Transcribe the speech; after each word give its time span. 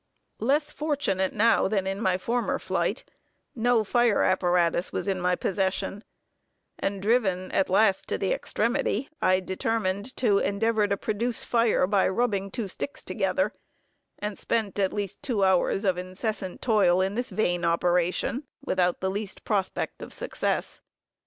Less 0.39 0.71
fortunate 0.71 1.31
now 1.31 1.67
than 1.67 1.85
in 1.85 2.01
my 2.01 2.17
former 2.17 2.57
flight, 2.57 3.03
no 3.53 3.83
fire 3.83 4.23
apparatus 4.23 4.91
was 4.91 5.07
in 5.07 5.21
my 5.21 5.35
possession, 5.35 6.03
and 6.79 7.03
driven 7.03 7.51
at 7.51 7.69
last 7.69 8.07
to 8.07 8.17
the 8.17 8.33
extremity, 8.33 9.09
I 9.21 9.39
determined 9.41 10.17
to 10.17 10.39
endeavor 10.39 10.87
to 10.87 10.97
produce 10.97 11.43
fire 11.43 11.85
by 11.85 12.07
rubbing 12.09 12.49
two 12.49 12.67
sticks 12.67 13.03
together, 13.03 13.53
and 14.17 14.39
spent 14.39 14.79
at 14.79 14.91
least 14.91 15.21
two 15.21 15.43
hours 15.43 15.85
of 15.85 15.99
incessant 15.99 16.63
toil, 16.63 16.99
in 16.99 17.13
this 17.13 17.29
vain 17.29 17.63
operation, 17.63 18.47
without 18.65 19.01
the 19.01 19.11
least 19.11 19.43
prospect 19.43 20.01
of 20.01 20.13
success. 20.13 20.81